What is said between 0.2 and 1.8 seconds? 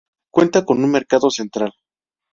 Cuenta con un mercado central.